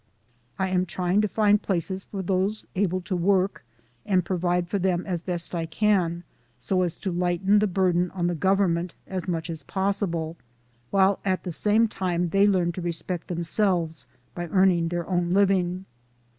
I 0.57 0.69
am 0.69 0.87
trying 0.87 1.21
to 1.21 1.27
find 1.27 1.61
places 1.61 2.05
for 2.05 2.23
those 2.23 2.65
able 2.73 3.01
to 3.01 3.15
work, 3.15 3.63
and 4.03 4.25
provide 4.25 4.67
for 4.67 4.79
them 4.79 5.05
as 5.05 5.21
best 5.21 5.53
I 5.53 5.67
can, 5.67 6.23
so 6.57 6.81
as 6.81 6.95
to 6.95 7.11
lighten 7.11 7.59
the 7.59 7.67
burden 7.67 8.09
on 8.09 8.25
the 8.25 8.33
Government 8.33 8.95
as 9.05 9.27
much 9.27 9.47
as 9.47 9.61
possi 9.61 10.09
ble, 10.09 10.37
while 10.89 11.19
at 11.23 11.43
the 11.43 11.51
same 11.51 11.87
time 11.87 12.29
they 12.29 12.47
learn 12.47 12.71
to 12.71 12.81
respect 12.81 13.27
themselves 13.27 14.07
by 14.33 14.47
earning 14.47 14.87
their 14.87 15.07
own 15.07 15.33
living. 15.33 15.85